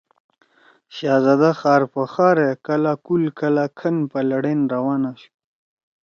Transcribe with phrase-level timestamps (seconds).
[0.95, 5.29] شہزَدا خار پو خارے، کلہ کُول کلہ کھن پلَڑین روان آشُو۔